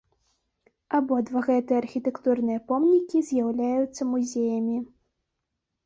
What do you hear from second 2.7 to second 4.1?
помнікі з'яўляюцца